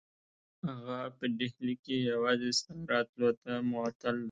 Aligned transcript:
هغه 0.67 0.99
په 1.17 1.25
ډهلي 1.37 1.75
کې 1.83 1.95
یوازې 2.11 2.49
ستا 2.59 2.73
راتلو 2.93 3.29
ته 3.41 3.51
معطل 3.71 4.15
دی. 4.17 4.19